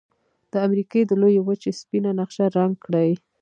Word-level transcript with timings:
د 0.51 0.53
امریکا 0.67 0.99
د 1.05 1.11
لویې 1.21 1.41
وچې 1.47 1.71
سپینه 1.79 2.11
نقشه 2.19 2.45
رنګ 2.57 2.73
کړئ. 2.85 3.11